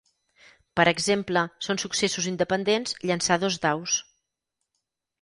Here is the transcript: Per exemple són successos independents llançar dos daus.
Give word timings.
Per 0.79 0.85
exemple 0.91 1.43
són 1.67 1.81
successos 1.85 2.31
independents 2.33 2.99
llançar 3.11 3.41
dos 3.47 3.63
daus. 3.71 4.03